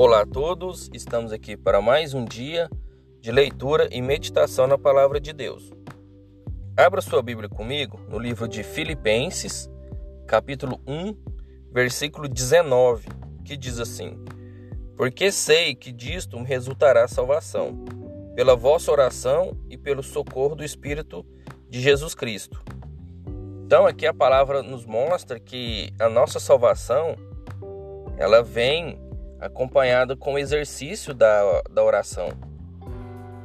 Olá 0.00 0.20
a 0.20 0.26
todos, 0.26 0.88
estamos 0.94 1.32
aqui 1.32 1.56
para 1.56 1.82
mais 1.82 2.14
um 2.14 2.24
dia 2.24 2.70
de 3.20 3.32
leitura 3.32 3.88
e 3.90 4.00
meditação 4.00 4.64
na 4.64 4.78
palavra 4.78 5.20
de 5.20 5.32
Deus. 5.32 5.72
Abra 6.76 7.00
sua 7.00 7.20
Bíblia 7.20 7.48
comigo 7.48 7.98
no 8.08 8.16
livro 8.16 8.46
de 8.46 8.62
Filipenses, 8.62 9.68
capítulo 10.24 10.80
1, 10.86 11.16
versículo 11.72 12.28
19, 12.28 13.08
que 13.44 13.56
diz 13.56 13.80
assim: 13.80 14.16
Porque 14.96 15.32
sei 15.32 15.74
que 15.74 15.90
disto 15.90 16.38
me 16.38 16.46
resultará 16.46 17.08
salvação, 17.08 17.84
pela 18.36 18.54
vossa 18.54 18.92
oração 18.92 19.58
e 19.68 19.76
pelo 19.76 20.04
socorro 20.04 20.54
do 20.54 20.62
Espírito 20.62 21.26
de 21.68 21.80
Jesus 21.80 22.14
Cristo. 22.14 22.62
Então, 23.66 23.84
aqui 23.84 24.06
a 24.06 24.14
palavra 24.14 24.62
nos 24.62 24.86
mostra 24.86 25.40
que 25.40 25.92
a 25.98 26.08
nossa 26.08 26.38
salvação 26.38 27.16
ela 28.16 28.44
vem 28.44 29.07
acompanhada 29.40 30.16
com 30.16 30.34
o 30.34 30.38
exercício 30.38 31.14
da, 31.14 31.62
da 31.70 31.82
oração. 31.82 32.28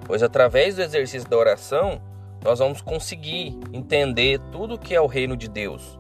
Pois 0.06 0.22
através 0.22 0.76
do 0.76 0.82
exercício 0.82 1.30
da 1.30 1.38
oração, 1.38 2.02
nós 2.44 2.60
vamos 2.60 2.82
conseguir 2.82 3.58
entender 3.72 4.40
tudo 4.52 4.78
que 4.78 4.94
é 4.94 5.00
o 5.00 5.08
reino 5.08 5.38
de 5.38 5.48
Deus. 5.48 5.98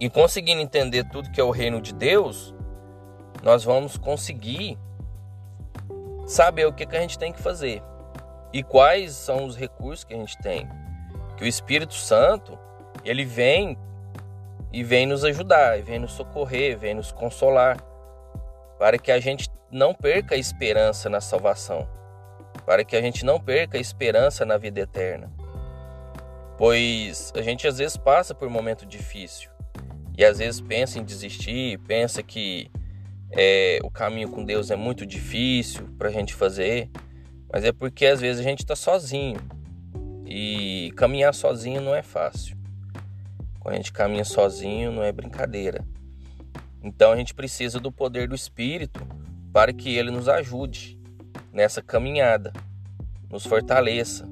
E 0.00 0.08
conseguindo 0.08 0.60
entender 0.60 1.04
tudo 1.10 1.30
que 1.30 1.40
é 1.40 1.44
o 1.44 1.50
reino 1.50 1.80
de 1.80 1.94
Deus, 1.94 2.54
nós 3.42 3.64
vamos 3.64 3.96
conseguir 3.96 4.78
saber 6.26 6.66
o 6.66 6.72
que, 6.72 6.86
que 6.86 6.96
a 6.96 7.00
gente 7.00 7.18
tem 7.18 7.32
que 7.32 7.40
fazer 7.40 7.82
e 8.52 8.62
quais 8.62 9.12
são 9.12 9.44
os 9.44 9.56
recursos 9.56 10.04
que 10.04 10.14
a 10.14 10.16
gente 10.16 10.36
tem. 10.38 10.68
Que 11.36 11.44
o 11.44 11.46
Espírito 11.46 11.94
Santo, 11.94 12.58
ele 13.04 13.24
vem 13.24 13.78
e 14.72 14.82
vem 14.82 15.06
nos 15.06 15.24
ajudar, 15.24 15.82
vem 15.82 15.98
nos 15.98 16.12
socorrer, 16.12 16.78
vem 16.78 16.94
nos 16.94 17.12
consolar 17.12 17.76
para 18.78 18.98
que 18.98 19.10
a 19.10 19.18
gente 19.18 19.48
não 19.70 19.94
perca 19.94 20.34
a 20.34 20.38
esperança 20.38 21.08
na 21.08 21.20
salvação, 21.20 21.88
para 22.64 22.84
que 22.84 22.96
a 22.96 23.00
gente 23.00 23.24
não 23.24 23.40
perca 23.40 23.78
a 23.78 23.80
esperança 23.80 24.44
na 24.44 24.56
vida 24.56 24.80
eterna. 24.80 25.30
Pois 26.56 27.32
a 27.36 27.42
gente 27.42 27.66
às 27.66 27.78
vezes 27.78 27.96
passa 27.96 28.34
por 28.34 28.48
um 28.48 28.50
momento 28.50 28.86
difícil 28.86 29.50
e 30.16 30.24
às 30.24 30.38
vezes 30.38 30.60
pensa 30.60 30.98
em 30.98 31.04
desistir, 31.04 31.78
pensa 31.80 32.22
que 32.22 32.70
é, 33.30 33.78
o 33.82 33.90
caminho 33.90 34.30
com 34.30 34.44
Deus 34.44 34.70
é 34.70 34.76
muito 34.76 35.04
difícil 35.04 35.88
para 35.98 36.08
a 36.08 36.12
gente 36.12 36.34
fazer, 36.34 36.90
mas 37.52 37.64
é 37.64 37.72
porque 37.72 38.06
às 38.06 38.20
vezes 38.20 38.40
a 38.40 38.48
gente 38.48 38.60
está 38.60 38.74
sozinho 38.74 39.36
e 40.24 40.92
caminhar 40.96 41.34
sozinho 41.34 41.80
não 41.80 41.94
é 41.94 42.02
fácil. 42.02 42.56
Quando 43.60 43.74
a 43.74 43.76
gente 43.76 43.92
caminha 43.92 44.24
sozinho 44.24 44.90
não 44.90 45.02
é 45.02 45.12
brincadeira. 45.12 45.84
Então 46.82 47.12
a 47.12 47.16
gente 47.16 47.34
precisa 47.34 47.80
do 47.80 47.90
poder 47.90 48.28
do 48.28 48.34
Espírito 48.34 49.06
para 49.52 49.72
que 49.72 49.96
ele 49.96 50.10
nos 50.10 50.28
ajude 50.28 50.98
nessa 51.52 51.80
caminhada, 51.80 52.52
nos 53.30 53.46
fortaleça. 53.46 54.28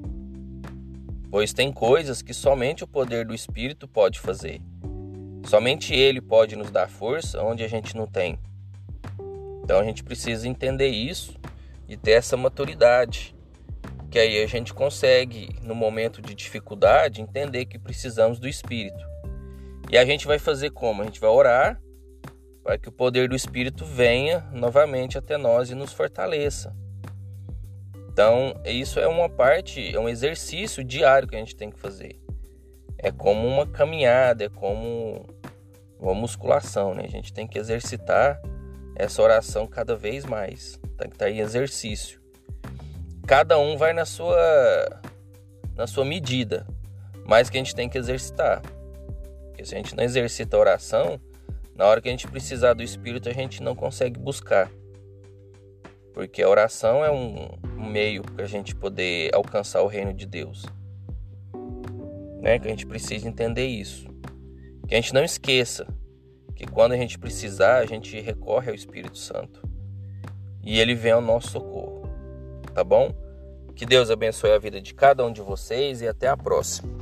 Pois 1.29 1.51
tem 1.51 1.71
coisas 1.71 2.21
que 2.21 2.33
somente 2.33 2.83
o 2.83 2.87
poder 2.87 3.25
do 3.25 3.33
Espírito 3.33 3.87
pode 3.87 4.19
fazer. 4.19 4.61
Somente 5.47 5.93
ele 5.93 6.21
pode 6.21 6.55
nos 6.55 6.71
dar 6.71 6.89
força 6.89 7.41
onde 7.43 7.63
a 7.63 7.67
gente 7.67 7.95
não 7.95 8.07
tem. 8.07 8.39
Então 9.63 9.79
a 9.79 9.83
gente 9.83 10.03
precisa 10.03 10.47
entender 10.47 10.87
isso 10.87 11.35
e 11.87 11.97
ter 11.97 12.11
essa 12.11 12.37
maturidade. 12.37 13.35
Que 14.09 14.19
aí 14.19 14.41
a 14.41 14.47
gente 14.47 14.73
consegue, 14.73 15.55
no 15.61 15.75
momento 15.75 16.21
de 16.21 16.33
dificuldade, 16.33 17.21
entender 17.21 17.65
que 17.65 17.77
precisamos 17.77 18.39
do 18.39 18.47
Espírito. 18.47 19.03
E 19.91 19.97
a 19.97 20.05
gente 20.05 20.25
vai 20.25 20.39
fazer 20.39 20.69
como? 20.69 21.01
A 21.01 21.05
gente 21.05 21.19
vai 21.19 21.29
orar 21.29 21.81
para 22.65 22.79
que 22.79 22.89
o 22.89 22.91
poder 22.91 23.29
do 23.29 23.35
Espírito 23.35 23.85
venha 23.85 24.39
novamente 24.51 25.19
até 25.19 25.37
nós 25.37 25.69
e 25.69 25.75
nos 25.75 25.93
fortaleça. 25.93 26.75
Então, 28.09 28.59
isso 28.65 28.99
é 28.99 29.07
uma 29.07 29.29
parte, 29.29 29.95
é 29.95 29.99
um 29.99 30.09
exercício 30.09 30.83
diário 30.83 31.27
que 31.27 31.35
a 31.35 31.39
gente 31.39 31.55
tem 31.55 31.69
que 31.69 31.79
fazer. 31.79 32.19
É 32.97 33.11
como 33.11 33.47
uma 33.47 33.67
caminhada, 33.67 34.45
é 34.45 34.49
como 34.49 35.27
uma 35.99 36.15
musculação, 36.15 36.95
né? 36.95 37.03
A 37.05 37.09
gente 37.09 37.31
tem 37.31 37.47
que 37.47 37.59
exercitar 37.59 38.41
essa 38.95 39.21
oração 39.21 39.67
cada 39.67 39.95
vez 39.95 40.25
mais. 40.25 40.79
Tem 40.97 41.07
que 41.07 41.15
estar 41.15 41.29
em 41.29 41.41
exercício. 41.41 42.19
Cada 43.27 43.59
um 43.59 43.77
vai 43.77 43.93
na 43.93 44.05
sua 44.05 44.35
na 45.75 45.85
sua 45.85 46.03
medida, 46.03 46.65
mas 47.27 47.47
que 47.47 47.57
a 47.57 47.59
gente 47.59 47.75
tem 47.75 47.87
que 47.87 47.97
exercitar. 47.99 48.63
Porque 49.49 49.63
se 49.63 49.75
a 49.75 49.77
gente 49.77 49.95
não 49.95 50.03
exercita 50.03 50.57
a 50.57 50.59
oração, 50.59 51.19
na 51.75 51.85
hora 51.85 52.01
que 52.01 52.07
a 52.07 52.11
gente 52.11 52.27
precisar 52.27 52.73
do 52.73 52.81
Espírito, 52.81 53.27
a 53.27 53.33
gente 53.33 53.61
não 53.61 53.75
consegue 53.75 54.17
buscar. 54.17 54.71
Porque 56.13 56.41
a 56.41 56.49
oração 56.49 57.03
é 57.03 57.11
um 57.11 57.49
meio 57.91 58.23
para 58.23 58.45
a 58.45 58.47
gente 58.47 58.73
poder 58.73 59.35
alcançar 59.35 59.81
o 59.81 59.87
reino 59.87 60.13
de 60.13 60.25
Deus. 60.25 60.65
Né? 62.41 62.57
Que 62.57 62.67
a 62.67 62.69
gente 62.69 62.85
precisa 62.85 63.27
entender 63.27 63.67
isso. 63.67 64.07
Que 64.87 64.95
a 64.95 65.01
gente 65.01 65.13
não 65.13 65.23
esqueça 65.23 65.85
que 66.55 66.65
quando 66.65 66.93
a 66.93 66.97
gente 66.97 67.19
precisar, 67.19 67.79
a 67.79 67.85
gente 67.85 68.17
recorre 68.21 68.69
ao 68.69 68.75
Espírito 68.75 69.17
Santo. 69.17 69.61
E 70.63 70.79
ele 70.79 70.95
vem 70.95 71.11
ao 71.11 71.21
nosso 71.21 71.49
socorro. 71.49 72.09
Tá 72.73 72.83
bom? 72.83 73.11
Que 73.75 73.85
Deus 73.85 74.09
abençoe 74.09 74.51
a 74.51 74.57
vida 74.57 74.79
de 74.79 74.93
cada 74.93 75.25
um 75.25 75.33
de 75.33 75.41
vocês 75.41 76.01
e 76.01 76.07
até 76.07 76.29
a 76.29 76.37
próxima. 76.37 76.94